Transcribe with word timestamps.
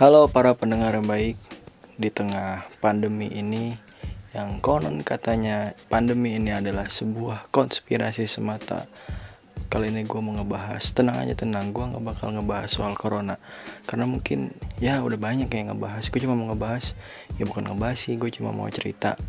Halo 0.00 0.32
para 0.32 0.56
pendengar 0.56 0.96
yang 0.96 1.04
baik 1.04 1.36
Di 2.00 2.08
tengah 2.08 2.64
pandemi 2.80 3.28
ini 3.36 3.76
Yang 4.32 4.64
konon 4.64 5.04
katanya 5.04 5.76
pandemi 5.92 6.40
ini 6.40 6.56
adalah 6.56 6.88
sebuah 6.88 7.52
konspirasi 7.52 8.24
semata. 8.24 8.88
Kali 9.68 9.92
ini 9.92 10.08
gue 10.08 10.16
mau 10.24 10.32
ngebahas 10.32 10.96
Tenang 10.96 11.20
aja 11.20 11.36
tenang 11.36 11.76
Gue 11.76 11.84
gak 11.84 12.00
bakal 12.00 12.32
ngebahas 12.32 12.72
soal 12.72 12.96
corona. 12.96 13.36
Karena 13.84 14.08
mungkin 14.08 14.56
ya 14.80 15.04
udah 15.04 15.20
banyak 15.20 15.52
yang 15.52 15.76
ngebahas 15.76 16.08
Gue 16.08 16.24
cuma 16.24 16.32
mau 16.32 16.48
ngebahas 16.48 16.96
Ya 17.36 17.44
bukan 17.44 17.68
ngebahas 17.68 18.00
sih 18.00 18.16
Gue 18.16 18.32
cuma 18.32 18.56
mau 18.56 18.72
cerita. 18.72 19.20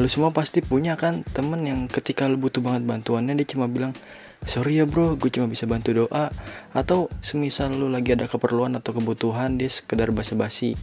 Lu 0.00 0.08
semua 0.08 0.32
pasti 0.32 0.64
punya 0.64 0.96
kan 0.96 1.28
temen 1.36 1.60
yang 1.68 1.92
ketika 1.92 2.24
lu 2.24 2.40
butuh 2.40 2.64
banget 2.64 2.88
bantuannya 2.88 3.36
Dia 3.36 3.52
cuma 3.52 3.68
bilang 3.68 3.92
sorry 4.44 4.76
ya 4.76 4.84
bro 4.84 5.16
gue 5.16 5.32
cuma 5.32 5.48
bisa 5.48 5.64
bantu 5.64 6.04
doa. 6.04 6.28
Atau 6.76 7.08
semisal 7.24 7.72
lu 7.72 7.88
lagi 7.88 8.12
ada 8.12 8.28
keperluan 8.28 8.76
atau 8.76 8.92
kebutuhan 8.92 9.56
dia 9.56 9.72
sekedar 9.72 10.12
basa-basi. 10.12 10.76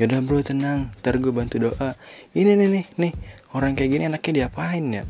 Yaudah 0.00 0.24
bro 0.24 0.40
tenang. 0.40 0.88
Ntar 1.04 1.20
gue 1.20 1.32
bantu 1.32 1.68
doa. 1.68 1.96
Ini 2.32 2.56
nih 2.56 2.68
nih 2.68 2.86
nih. 2.96 3.12
Orang 3.52 3.76
kayak 3.76 3.90
gini 3.92 4.04
enaknya 4.08 4.32
diapain 4.44 4.84
ya? 4.92 5.04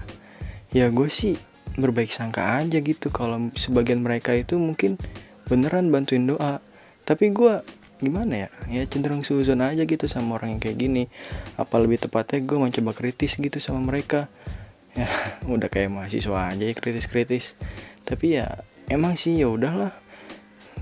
Ya 0.74 0.86
gue 0.90 1.06
sih 1.06 1.38
berbaik 1.76 2.10
sangka 2.10 2.56
aja 2.58 2.80
gitu 2.80 3.12
kalau 3.12 3.52
sebagian 3.54 4.00
mereka 4.00 4.32
itu 4.32 4.56
mungkin 4.56 4.98
beneran 5.46 5.90
bantuin 5.94 6.26
doa. 6.26 6.58
Tapi 7.06 7.30
gue 7.30 7.62
gimana 8.02 8.46
ya? 8.46 8.48
Ya 8.68 8.82
cenderung 8.86 9.24
suzon 9.24 9.62
aja 9.64 9.82
gitu 9.86 10.06
sama 10.06 10.36
orang 10.36 10.58
yang 10.58 10.60
kayak 10.62 10.78
gini. 10.78 11.04
Apa 11.56 11.78
lebih 11.80 12.02
tepatnya 12.02 12.42
gue 12.42 12.58
mencoba 12.58 12.92
kritis 12.92 13.38
gitu 13.38 13.58
sama 13.62 13.82
mereka 13.82 14.30
ya 14.96 15.08
udah 15.54 15.68
kayak 15.68 15.92
mahasiswa 15.92 16.50
aja 16.50 16.64
ya 16.64 16.74
kritis-kritis. 16.74 17.54
Tapi 18.02 18.40
ya 18.40 18.64
emang 18.88 19.14
sih 19.14 19.36
ya 19.38 19.52
udahlah. 19.52 19.92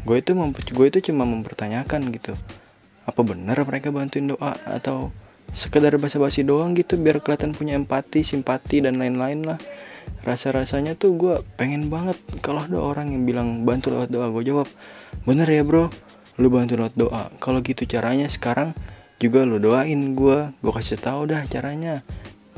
Gue 0.06 0.22
itu 0.22 0.32
gue 0.72 0.86
itu 0.88 0.98
cuma 1.12 1.26
mempertanyakan 1.26 2.14
gitu. 2.14 2.38
Apa 3.04 3.20
benar 3.26 3.60
mereka 3.66 3.92
bantuin 3.92 4.30
doa 4.30 4.56
atau 4.64 5.12
sekedar 5.52 5.92
basa-basi 6.00 6.40
doang 6.42 6.72
gitu 6.72 6.96
biar 6.96 7.20
kelihatan 7.20 7.52
punya 7.52 7.76
empati 7.76 8.24
simpati 8.24 8.80
dan 8.80 8.96
lain-lain 8.96 9.44
lah. 9.44 9.58
Rasa-rasanya 10.24 10.96
tuh 10.96 11.16
gue 11.16 11.34
pengen 11.56 11.92
banget 11.92 12.16
kalau 12.40 12.64
ada 12.64 12.80
orang 12.80 13.12
yang 13.12 13.28
bilang 13.28 13.48
bantu 13.68 13.92
lewat 13.92 14.08
doa 14.08 14.28
gue 14.32 14.44
jawab 14.44 14.68
bener 15.24 15.48
ya 15.48 15.64
bro 15.64 15.88
lu 16.40 16.48
bantu 16.48 16.80
lewat 16.80 16.94
doa. 16.96 17.30
Kalau 17.40 17.60
gitu 17.60 17.84
caranya 17.88 18.28
sekarang 18.28 18.76
juga 19.22 19.46
lu 19.46 19.62
doain 19.62 20.12
gue 20.12 20.38
gue 20.52 20.72
kasih 20.74 21.00
tahu 21.00 21.30
dah 21.30 21.46
caranya 21.46 22.02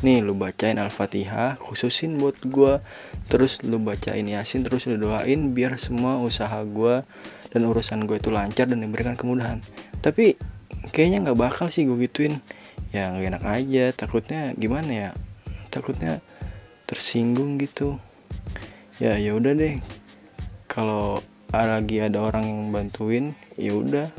nih 0.04 0.20
lu 0.20 0.36
bacain 0.36 0.76
al-fatihah 0.76 1.56
khususin 1.56 2.20
buat 2.20 2.36
gue 2.44 2.84
terus 3.32 3.64
lu 3.64 3.80
bacain 3.80 4.28
yasin 4.28 4.60
terus 4.60 4.84
lu 4.84 5.00
doain 5.00 5.56
biar 5.56 5.80
semua 5.80 6.20
usaha 6.20 6.60
gue 6.68 7.00
dan 7.56 7.62
urusan 7.64 8.04
gue 8.04 8.20
itu 8.20 8.28
lancar 8.28 8.68
dan 8.68 8.84
diberikan 8.84 9.16
kemudahan. 9.16 9.64
Tapi 10.04 10.36
kayaknya 10.92 11.24
nggak 11.24 11.40
bakal 11.40 11.72
sih 11.72 11.88
gue 11.88 11.96
gituin. 12.04 12.44
Ya 12.92 13.08
gak 13.08 13.24
enak 13.32 13.44
aja. 13.48 13.84
Takutnya 13.96 14.52
gimana 14.60 14.90
ya? 14.92 15.10
Takutnya 15.72 16.20
tersinggung 16.84 17.56
gitu. 17.56 17.96
Ya 19.00 19.16
ya 19.16 19.32
udah 19.32 19.56
deh. 19.56 19.80
Kalau 20.68 21.24
lagi 21.48 22.04
ada 22.04 22.20
orang 22.20 22.44
yang 22.44 22.62
bantuin 22.68 23.32
ya 23.56 23.72
udah. 23.72 24.12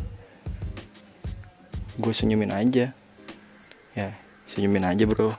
Gue 2.02 2.14
senyumin 2.18 2.50
aja. 2.50 2.98
Ya 3.94 4.18
senyumin 4.48 4.84
aja 4.88 5.04
bro 5.04 5.36